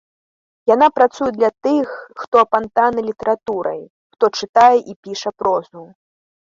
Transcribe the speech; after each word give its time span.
Яна 0.73 0.87
працуе 0.99 1.27
для 1.35 1.51
тых, 1.67 1.87
хто 2.23 2.35
апантаны 2.45 2.99
літаратурай, 3.11 3.81
хто 4.17 4.25
чытае 4.41 4.77
і 4.89 4.93
піша 5.09 5.31
прозу. 5.45 5.81